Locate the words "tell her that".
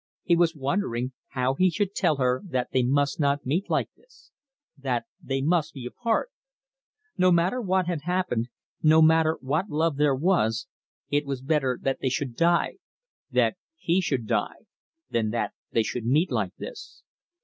1.93-2.69